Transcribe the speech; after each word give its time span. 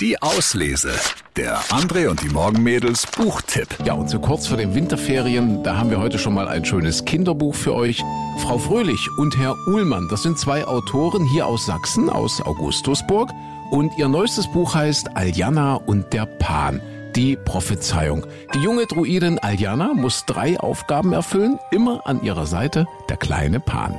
Die 0.00 0.22
Auslese. 0.22 0.92
Der 1.36 1.58
André 1.64 2.08
und 2.08 2.22
die 2.22 2.30
Morgenmädels 2.30 3.06
Buchtipp. 3.06 3.68
Ja, 3.84 3.92
und 3.92 4.08
so 4.08 4.18
kurz 4.18 4.46
vor 4.46 4.56
den 4.56 4.74
Winterferien, 4.74 5.62
da 5.62 5.76
haben 5.76 5.90
wir 5.90 6.00
heute 6.00 6.18
schon 6.18 6.32
mal 6.32 6.48
ein 6.48 6.64
schönes 6.64 7.04
Kinderbuch 7.04 7.54
für 7.54 7.74
euch. 7.74 8.02
Frau 8.38 8.56
Fröhlich 8.56 9.06
und 9.18 9.36
Herr 9.36 9.54
Uhlmann, 9.68 10.08
das 10.08 10.22
sind 10.22 10.38
zwei 10.38 10.66
Autoren 10.66 11.26
hier 11.26 11.46
aus 11.46 11.66
Sachsen, 11.66 12.08
aus 12.08 12.40
Augustusburg. 12.40 13.30
Und 13.70 13.92
ihr 13.98 14.08
neuestes 14.08 14.50
Buch 14.50 14.74
heißt 14.74 15.18
Aljana 15.18 15.74
und 15.74 16.10
der 16.14 16.24
Pan. 16.24 16.80
Die 17.14 17.36
Prophezeiung. 17.36 18.26
Die 18.54 18.60
junge 18.60 18.86
Druidin 18.86 19.38
Aljana 19.38 19.92
muss 19.92 20.24
drei 20.24 20.58
Aufgaben 20.58 21.12
erfüllen, 21.12 21.58
immer 21.72 22.06
an 22.06 22.22
ihrer 22.22 22.46
Seite 22.46 22.86
der 23.10 23.18
kleine 23.18 23.60
Pan. 23.60 23.94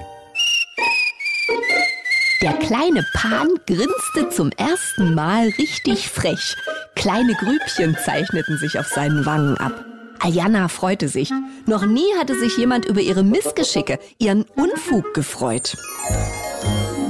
Der 2.41 2.53
kleine 2.53 3.05
Pan 3.13 3.49
grinste 3.67 4.29
zum 4.31 4.49
ersten 4.57 5.13
Mal 5.13 5.49
richtig 5.59 6.09
frech. 6.09 6.55
Kleine 6.95 7.33
Grübchen 7.35 7.95
zeichneten 8.03 8.57
sich 8.57 8.79
auf 8.79 8.87
seinen 8.87 9.27
Wangen 9.27 9.57
ab. 9.57 9.85
Aljana 10.19 10.67
freute 10.67 11.07
sich. 11.07 11.31
Noch 11.67 11.85
nie 11.85 12.07
hatte 12.17 12.33
sich 12.39 12.57
jemand 12.57 12.85
über 12.85 13.01
ihre 13.01 13.23
Missgeschicke, 13.23 13.99
ihren 14.17 14.45
Unfug 14.55 15.13
gefreut. 15.13 15.77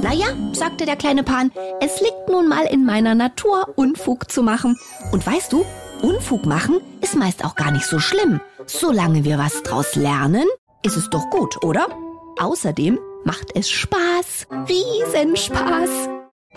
Naja, 0.02 0.26
sagte 0.52 0.84
der 0.84 0.96
kleine 0.96 1.22
Pan, 1.22 1.50
es 1.80 2.02
liegt 2.02 2.28
nun 2.28 2.46
mal 2.46 2.66
in 2.66 2.84
meiner 2.84 3.14
Natur, 3.14 3.72
Unfug 3.76 4.30
zu 4.30 4.42
machen. 4.42 4.76
Und 5.12 5.26
weißt 5.26 5.50
du, 5.50 5.64
Unfug 6.02 6.44
machen 6.44 6.80
ist 7.00 7.16
meist 7.16 7.42
auch 7.42 7.54
gar 7.54 7.70
nicht 7.70 7.86
so 7.86 7.98
schlimm. 7.98 8.40
Solange 8.66 9.24
wir 9.24 9.38
was 9.38 9.62
draus 9.62 9.94
lernen, 9.94 10.44
ist 10.82 10.98
es 10.98 11.08
doch 11.08 11.30
gut, 11.30 11.62
oder? 11.64 11.86
Außerdem 12.38 12.98
macht 13.24 13.54
es 13.54 13.70
Spaß, 13.70 14.46
Riesenspaß. 14.68 16.08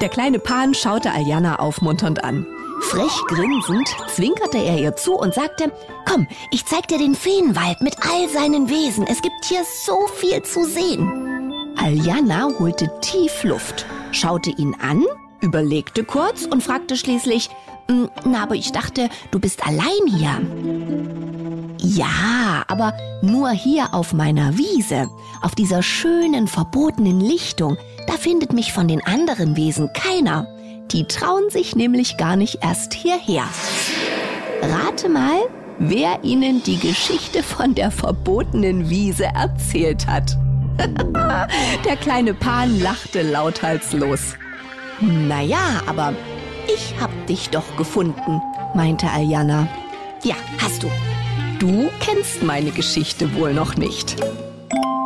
Der 0.02 0.10
kleine 0.10 0.40
Pan 0.40 0.74
schaute 0.74 1.12
Aljana 1.12 1.60
aufmunternd 1.60 2.24
an. 2.24 2.46
Frech 2.82 3.22
grinsend 3.28 3.88
zwinkerte 4.10 4.58
er 4.58 4.78
ihr 4.78 4.96
zu 4.96 5.14
und 5.16 5.34
sagte, 5.34 5.72
Komm, 6.06 6.28
ich 6.52 6.66
zeig 6.66 6.88
dir 6.88 6.98
den 6.98 7.16
Feenwald 7.16 7.82
mit 7.82 7.96
all 8.02 8.28
seinen 8.30 8.70
Wesen. 8.70 9.08
Es 9.08 9.22
gibt 9.22 9.46
hier 9.46 9.64
so 9.86 10.08
viel 10.08 10.42
zu 10.44 10.66
sehen. 10.66 11.74
Aljana 11.78 12.50
holte 12.60 12.92
tief 13.02 13.44
Luft, 13.44 13.86
schaute 14.12 14.50
ihn 14.50 14.76
an, 14.82 15.06
überlegte 15.42 16.04
kurz 16.04 16.46
und 16.46 16.64
fragte 16.64 16.98
schließlich, 16.98 17.50
"Mm, 17.90 18.06
Na, 18.26 18.44
aber 18.44 18.56
ich 18.56 18.72
dachte, 18.72 19.10
du 19.32 19.40
bist 19.40 19.66
allein 19.66 20.08
hier. 20.08 20.42
Ja, 21.86 22.64
aber 22.68 22.94
nur 23.22 23.52
hier 23.52 23.94
auf 23.94 24.12
meiner 24.12 24.58
Wiese, 24.58 25.08
auf 25.42 25.54
dieser 25.54 25.84
schönen, 25.84 26.48
verbotenen 26.48 27.20
Lichtung, 27.20 27.78
da 28.08 28.14
findet 28.14 28.54
mich 28.54 28.74
von 28.74 28.88
den 28.88 29.06
anderen 29.06 29.56
Wesen 29.56 29.92
keiner. 29.94 30.48
Die 30.92 31.06
trauen 31.06 31.50
sich 31.52 31.76
nämlich 31.76 32.18
gar 32.18 32.38
nicht 32.38 32.64
erst 32.64 32.94
hierher. 32.94 33.44
Rate 34.64 35.10
mal, 35.10 35.38
wer 35.78 36.24
ihnen 36.24 36.64
die 36.64 36.80
Geschichte 36.80 37.44
von 37.44 37.76
der 37.76 37.92
verbotenen 37.92 38.90
Wiese 38.90 39.26
erzählt 39.26 40.08
hat. 40.08 40.38
der 41.86 41.98
kleine 41.98 42.34
Pan 42.34 42.80
lachte 42.82 43.22
lauthals 43.22 43.96
Naja, 45.00 45.82
aber 45.86 46.14
ich 46.68 46.96
hab 47.00 47.12
dich 47.28 47.50
doch 47.50 47.78
gefunden, 47.78 48.42
meinte 48.74 49.08
Aljana. 49.08 49.68
Ja, 50.24 50.36
hast 50.60 50.82
du. 50.82 50.90
Du 51.60 51.90
kennst 52.00 52.44
meine 52.44 52.72
Geschichte 52.72 53.34
wohl 53.36 53.54
noch 53.54 53.78
nicht. 53.78 54.16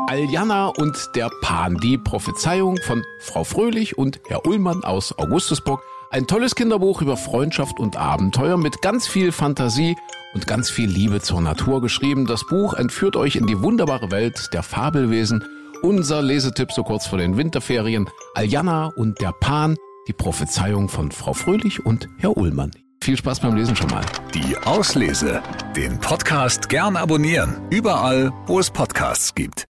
Aljana 0.08 0.68
und 0.68 0.98
der 1.14 1.30
Pan, 1.42 1.78
die 1.78 1.98
Prophezeiung 1.98 2.78
von 2.78 3.04
Frau 3.20 3.44
Fröhlich 3.44 3.98
und 3.98 4.20
Herr 4.28 4.46
Ullmann 4.48 4.84
aus 4.84 5.16
Augustusburg. 5.18 5.82
Ein 6.10 6.26
tolles 6.26 6.56
Kinderbuch 6.56 7.02
über 7.04 7.18
Freundschaft 7.18 7.80
und 7.80 7.98
Abenteuer 7.98 8.58
mit 8.58 8.82
ganz 8.82 9.08
viel 9.08 9.32
Fantasie 9.32 9.96
und 10.34 10.48
ganz 10.48 10.72
viel 10.72 10.90
Liebe 10.90 11.22
zur 11.22 11.42
Natur 11.42 11.82
geschrieben. 11.82 12.26
Das 12.26 12.48
Buch 12.48 12.74
entführt 12.74 13.16
euch 13.16 13.36
in 13.36 13.46
die 13.46 13.62
wunderbare 13.62 14.10
Welt 14.10 14.50
der 14.54 14.64
Fabelwesen. 14.64 15.44
Unser 15.84 16.22
Lesetipp 16.24 16.72
so 16.72 16.84
kurz 16.84 17.06
vor 17.06 17.20
den 17.20 17.38
Winterferien. 17.38 18.10
Aljana 18.34 18.88
und 18.96 19.22
der 19.22 19.34
Pan, 19.34 19.78
die 20.08 20.14
Prophezeiung 20.14 20.90
von 20.90 21.12
Frau 21.12 21.34
Fröhlich 21.34 21.86
und 21.86 22.10
Herr 22.18 22.36
Ullmann. 22.36 22.72
Viel 23.02 23.18
Spaß 23.18 23.40
beim 23.40 23.56
Lesen 23.56 23.76
schon 23.76 23.90
mal. 23.90 24.06
Die 24.34 24.58
Auslese. 24.66 25.42
Den 25.76 26.00
Podcast 26.00 26.70
gern 26.70 26.96
abonnieren. 26.98 27.62
Überall, 27.70 28.32
wo 28.46 28.60
es 28.60 28.70
Podcasts 28.70 29.34
gibt. 29.34 29.66